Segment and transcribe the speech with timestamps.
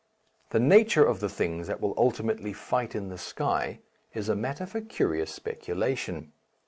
[0.49, 3.81] The nature of the things that will ultimately fight in the sky
[4.15, 6.31] is a matter for curious speculation.